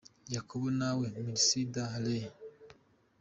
[0.33, 2.23] Yuko Nawe– Mercy D Lai.